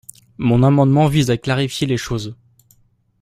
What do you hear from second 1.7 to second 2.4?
les choses.